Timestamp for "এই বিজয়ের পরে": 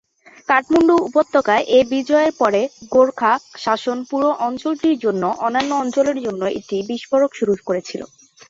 1.77-2.61